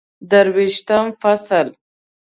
درویشتم 0.29 1.11
فصل 1.21 1.67